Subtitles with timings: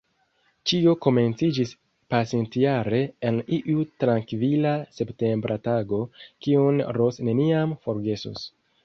[0.69, 1.73] Ĉio komenciĝis
[2.13, 3.01] pasintjare
[3.31, 6.01] en iu trankvila septembra tago,
[6.47, 8.49] kiun Ros neniam forgesos.